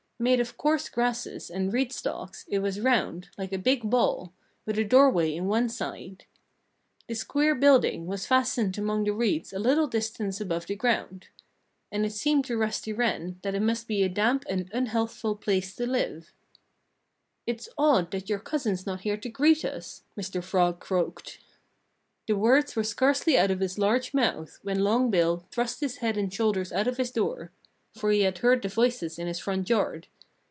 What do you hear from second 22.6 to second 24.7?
were scarcely out of his large mouth